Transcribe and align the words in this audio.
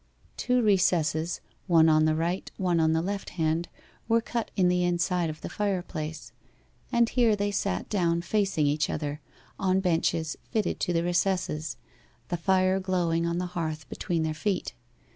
Two 0.35 0.63
recesses 0.63 1.41
one 1.67 1.87
on 1.87 2.05
the 2.05 2.15
right, 2.15 2.49
one 2.57 2.79
on 2.79 2.91
the 2.93 3.03
left 3.03 3.29
hand 3.37 3.69
were 4.07 4.19
cut 4.19 4.49
in 4.55 4.67
the 4.67 4.83
inside 4.83 5.29
of 5.29 5.41
the 5.41 5.47
fireplace, 5.47 6.31
and 6.91 7.07
here 7.09 7.35
they 7.35 7.51
sat 7.51 7.87
down 7.87 8.23
facing 8.23 8.65
each 8.65 8.89
other, 8.89 9.21
on 9.59 9.79
benches 9.79 10.35
fitted 10.49 10.79
to 10.79 10.91
the 10.91 11.03
recesses, 11.03 11.77
the 12.29 12.37
fire 12.37 12.79
glowing 12.79 13.27
on 13.27 13.37
the 13.37 13.45
hearth 13.53 13.87
between 13.89 14.23
their 14.23 14.33
feet. 14.33 14.73